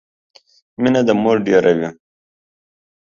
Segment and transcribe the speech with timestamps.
[0.81, 1.89] مينه د مور ډيره وي